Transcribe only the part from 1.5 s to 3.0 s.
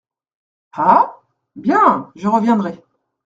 bien! je reviendrai…